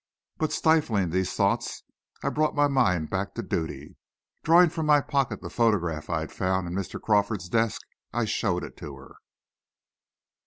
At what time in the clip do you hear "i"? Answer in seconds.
2.23-2.29, 6.09-6.21, 8.11-8.25